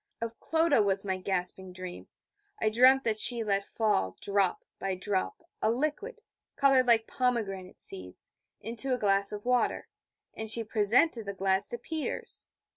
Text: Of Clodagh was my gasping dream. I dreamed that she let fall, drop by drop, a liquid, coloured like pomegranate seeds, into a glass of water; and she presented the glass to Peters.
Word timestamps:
Of 0.19 0.39
Clodagh 0.39 0.81
was 0.83 1.05
my 1.05 1.17
gasping 1.17 1.73
dream. 1.73 2.07
I 2.59 2.69
dreamed 2.71 3.03
that 3.03 3.19
she 3.19 3.43
let 3.43 3.61
fall, 3.63 4.17
drop 4.19 4.65
by 4.79 4.95
drop, 4.95 5.43
a 5.61 5.69
liquid, 5.69 6.21
coloured 6.55 6.87
like 6.87 7.05
pomegranate 7.05 7.79
seeds, 7.79 8.31
into 8.59 8.95
a 8.95 8.97
glass 8.97 9.31
of 9.31 9.45
water; 9.45 9.89
and 10.33 10.49
she 10.49 10.63
presented 10.63 11.27
the 11.27 11.35
glass 11.35 11.67
to 11.67 11.77
Peters. 11.77 12.47